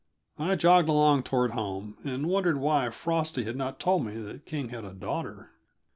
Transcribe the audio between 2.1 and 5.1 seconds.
wondered why Frosty had not told me that King had a